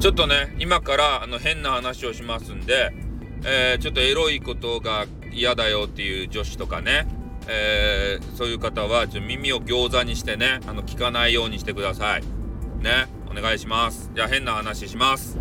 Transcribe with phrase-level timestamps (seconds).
[0.00, 2.90] ちょっとね、今からあの変な話をしますんで、
[3.44, 7.06] えー、ちょっとエロいことが嫌だよっていう女子とかね、
[7.46, 12.22] えー、そういう方はちょ耳を餃子にしてね、あの聞かないようにしてください。
[12.82, 14.10] ね、お願いします。
[14.14, 15.36] じゃあ変な話します。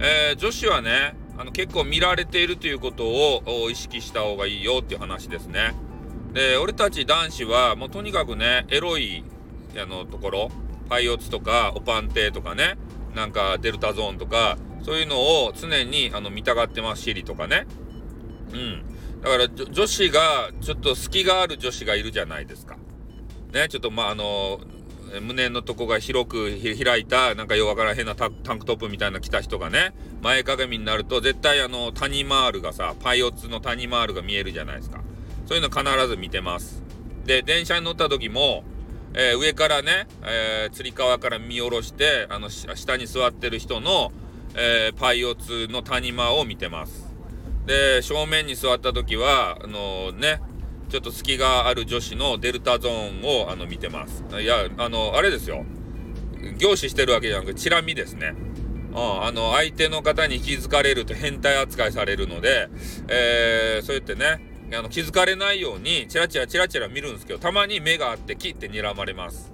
[0.00, 5.74] えー、女子はね、あの結構見られているということを意識した方がいいよっていう話ですね。
[6.34, 9.24] で、俺たち男子はもうとにかくね、エロい
[9.82, 10.50] あのところ、
[10.90, 12.76] パイオツとかオパンテとかね、
[13.14, 17.66] なんかデルタゾーンとか、そういうのを常にあの見たがってます、シリとかね。
[18.52, 18.82] うん。
[19.22, 22.76] だから女子が、ちょっと隙がある女子がいるじゃないですか。
[23.52, 24.60] ね、ちょっとまあ、あの、
[25.22, 26.50] 胸のとこが広く
[26.84, 35.00] 開いた、なんかようわからん変なタンクトップみたいな着た人がね、前かがみになると、絶対あの、谷マールがさ、パイオツの谷マールが見えるじゃないですか。
[35.46, 36.82] そういうの必ず見てます。
[37.24, 38.64] で、電車に乗った時も、
[39.14, 44.12] えー、上からね、えー、つり革から見下ろして、あの、下に座ってる人の、
[44.54, 47.08] えー、パイオツの谷間を見てます。
[47.66, 50.40] で、正面に座った時は、あのね、
[50.88, 52.92] ちょっと隙がある女子のデルタゾー
[53.22, 54.24] ンをあの見てます。
[54.40, 55.64] いや、あの、あれですよ。
[56.56, 58.34] 凝視してるわけじゃなくて、チラ見ですね。
[58.90, 62.68] うん、あの、相手の方に気づかれると変態扱いされるので、
[63.08, 69.52] えー、そうやってね、あの気づかれないようにチラチラチラチラ見るんですけどたまに目があってキッて睨まれます。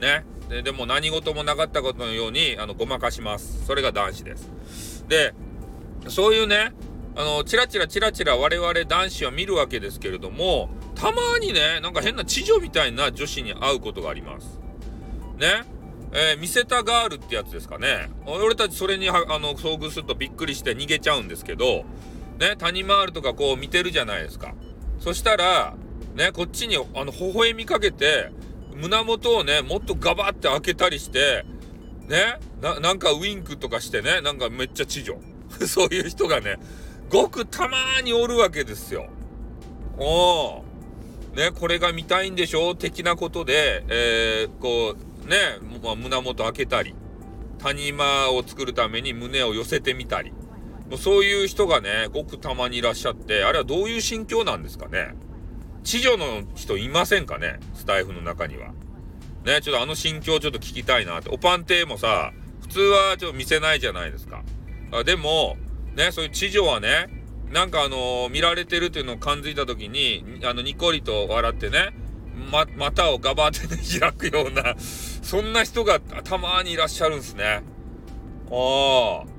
[0.00, 0.24] ね。
[0.48, 3.64] ででも何事もなかったことのようにあのごまかします。
[3.66, 5.04] それが男子です。
[5.08, 5.34] で
[6.08, 6.72] そういうね
[7.16, 14.60] あのチラチラチラチラ我々男子は見るわけですけれどもたまにねなんか変な知女みたいな女子に会うことがあります。
[15.38, 15.64] ね。
[16.16, 18.08] えー、見せたガールってやつですかね。
[18.24, 21.84] 俺たちそれにあの遭遇するとびっくりして逃げちゃうんですけど
[22.38, 24.54] ね、谷回るとかこう見てるじゃないですか。
[24.98, 25.74] そしたら、
[26.14, 28.30] ね、こっちに、あの、微笑みかけて、
[28.74, 31.44] 胸元をね、もっとガバって開けたりして、
[32.08, 35.16] ね、な、なんかウインクとかしてね、なんかめっちゃ知女。
[35.66, 36.58] そういう人がね、
[37.10, 39.08] ごくたまーにおるわけですよ。
[39.98, 41.36] おー。
[41.36, 42.74] ね、これが見たいんでしょ？
[42.74, 44.94] 的なことで、えー、こ
[45.24, 45.36] う、ね、
[45.96, 46.94] 胸元開けたり、
[47.58, 50.32] 谷間を作るために胸を寄せてみたり。
[50.88, 55.14] もうそういう人がね、ごくたまにいらっしゃって、あれはどういう心境なんですかね？
[55.82, 57.58] 知女の人いませんかね？
[57.74, 58.72] スタイフの中には。
[59.44, 61.30] ね、ちょっとあの心境ちょっと聞きたいなって。
[61.30, 64.42] おパンテもさ、普通はちょっと見せないじゃないですか。
[64.92, 65.56] あでも、
[65.94, 67.08] ね、そういう知女はね、
[67.52, 71.94] なんかあのー、見られてるっていうのを感づいた時に、あの、にこりと笑ってね、
[72.50, 77.62] ま、股をガバってね、開くような、そんな人がたまにいらっしゃるんですね。
[78.50, 79.33] ああ。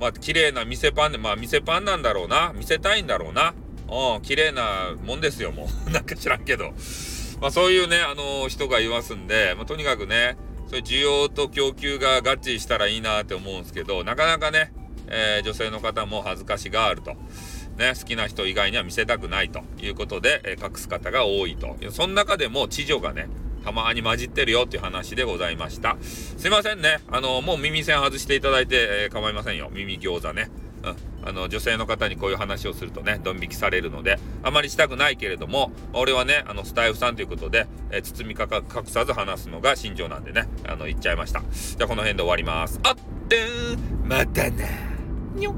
[0.00, 2.52] まあ、綺麗な店パンで、まあ、店パンなんだろうな。
[2.54, 3.54] 見せたいんだろうな。
[3.88, 5.90] うん、綺麗なもんですよ、もう。
[5.90, 6.72] なんか知らんけど。
[7.40, 10.36] まあ、そういうね、あのー、人がいますんで、まあ、とにかくね、
[10.68, 14.72] そういう需要と供給が合致したらいいなって思うんですけど、なかなかね、
[15.08, 17.16] えー、女性の方も恥ずかしがあると。
[17.76, 21.76] ね、好きな人以外には見せたくないということで、えー、隠す方が多いと。
[21.90, 23.28] その中でも、知女がね、
[23.64, 25.96] たまに混じってるよっていう話でございました。
[26.02, 27.00] すいませんね。
[27.10, 29.70] あの、もう耳栓外していただいて、えー、構いませんよ。
[29.72, 30.50] 耳餃子ね。
[30.82, 30.96] うん。
[31.26, 41.40] あの、女性の方にこういう話をするとね、ドン引きされるので、あまりしたくないけれども、俺はね、あの、スタイフさんということで、えー、包みかか隠さず話すのが心情なんでね、あの、言っちゃいました。
[41.40, 42.78] じゃあ、この辺で終わります。
[42.82, 42.96] あっ
[43.28, 44.66] てーまたな
[45.34, 45.54] にょ